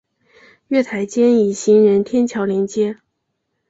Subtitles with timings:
[0.69, 2.97] 月台间以行人天桥连接。